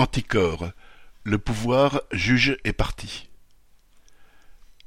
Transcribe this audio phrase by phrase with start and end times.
[0.00, 0.72] Anticorps,
[1.24, 3.28] le pouvoir juge et partie.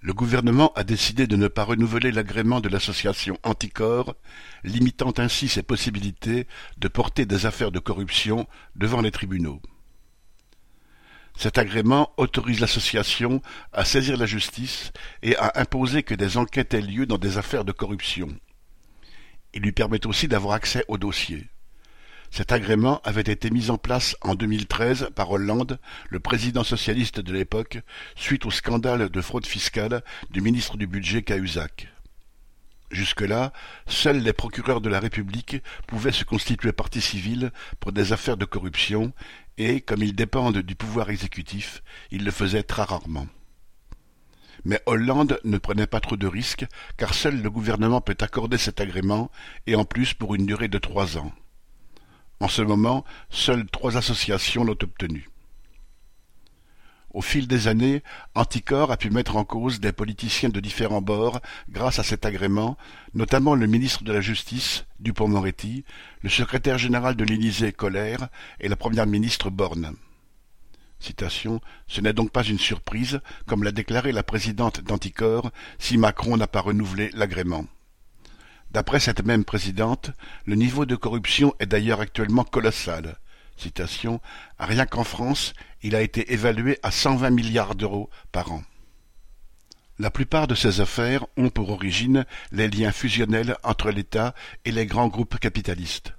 [0.01, 4.15] Le gouvernement a décidé de ne pas renouveler l'agrément de l'association Anticorps,
[4.63, 6.47] limitant ainsi ses possibilités
[6.77, 9.61] de porter des affaires de corruption devant les tribunaux.
[11.37, 14.91] Cet agrément autorise l'association à saisir la justice
[15.21, 18.35] et à imposer que des enquêtes aient lieu dans des affaires de corruption.
[19.53, 21.52] Il lui permet aussi d'avoir accès aux dossiers.
[22.35, 25.77] Cet agrément avait été mis en place en 2013 par Hollande,
[26.09, 27.77] le président socialiste de l'époque,
[28.15, 30.01] suite au scandale de fraude fiscale
[30.31, 31.89] du ministre du Budget Cahuzac.
[32.89, 33.53] Jusque-là,
[33.85, 38.45] seuls les procureurs de la République pouvaient se constituer partie civile pour des affaires de
[38.45, 39.13] corruption
[39.59, 43.27] et, comme ils dépendent du pouvoir exécutif, ils le faisaient très rarement.
[44.65, 46.65] Mais Hollande ne prenait pas trop de risques,
[46.97, 49.29] car seul le gouvernement peut accorder cet agrément,
[49.67, 51.31] et en plus pour une durée de trois ans.
[52.43, 55.29] En ce moment, seules trois associations l'ont obtenu.
[57.13, 58.03] Au fil des années,
[58.35, 62.77] Anticor a pu mettre en cause des politiciens de différents bords grâce à cet agrément,
[63.13, 65.85] notamment le ministre de la Justice, Dupont-Moretti,
[66.21, 68.27] le secrétaire général de l'Élysée, Colère,
[68.59, 69.95] et la première ministre Borne.
[70.99, 76.35] Citation, Ce n'est donc pas une surprise, comme l'a déclaré la présidente d'Anticor, si Macron
[76.35, 77.63] n'a pas renouvelé l'agrément.
[78.73, 80.11] D'après cette même présidente,
[80.45, 83.17] le niveau de corruption est d'ailleurs actuellement colossal.
[83.55, 84.19] Citation,
[84.57, 88.63] Rien qu'en France, il a été évalué à 120 milliards d'euros par an.
[89.99, 94.33] La plupart de ces affaires ont pour origine les liens fusionnels entre l'État
[94.65, 96.13] et les grands groupes capitalistes.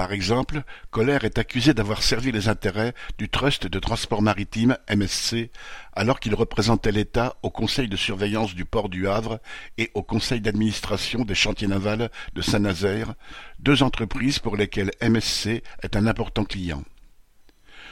[0.00, 5.50] Par exemple, Colère est accusé d'avoir servi les intérêts du Trust de transport maritime MSC
[5.92, 9.40] alors qu'il représentait l'État au conseil de surveillance du port du Havre
[9.76, 13.12] et au conseil d'administration des chantiers navals de Saint-Nazaire,
[13.58, 16.82] deux entreprises pour lesquelles MSC est un important client.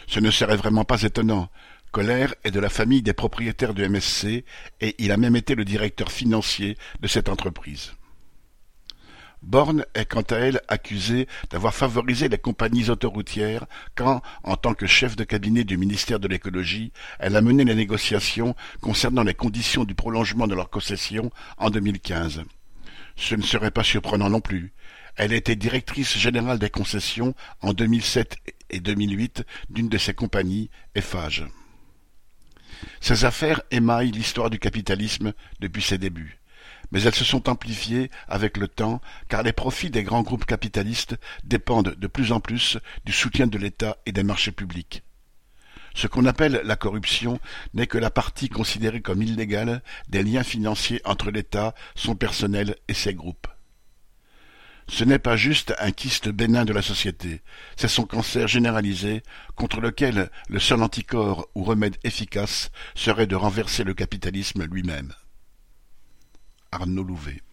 [0.06, 1.50] Ce ne serait vraiment pas étonnant.
[1.90, 4.46] Colère est de la famille des propriétaires de MSC
[4.80, 7.92] et il a même été le directeur financier de cette entreprise.
[9.42, 14.86] Borne est quant à elle accusée d'avoir favorisé les compagnies autoroutières quand, en tant que
[14.86, 19.84] chef de cabinet du ministère de l'écologie, elle a mené les négociations concernant les conditions
[19.84, 22.42] du prolongement de leur concession en 2015.
[23.16, 24.72] Ce ne serait pas surprenant non plus.
[25.16, 28.36] Elle était directrice générale des concessions en 2007
[28.70, 31.44] et 2008 d'une de ces compagnies, Eiffage.
[33.00, 36.38] Ces affaires émaillent l'histoire du capitalisme depuis ses débuts
[36.90, 41.16] mais elles se sont amplifiées avec le temps car les profits des grands groupes capitalistes
[41.44, 45.02] dépendent de plus en plus du soutien de l'État et des marchés publics.
[45.94, 47.40] Ce qu'on appelle la corruption
[47.74, 52.94] n'est que la partie considérée comme illégale des liens financiers entre l'État, son personnel et
[52.94, 53.48] ses groupes.
[54.90, 57.42] Ce n'est pas juste un kyste bénin de la société,
[57.76, 59.22] c'est son cancer généralisé
[59.54, 65.12] contre lequel le seul anticorps ou remède efficace serait de renverser le capitalisme lui-même.
[66.72, 67.47] Arnaud Louvet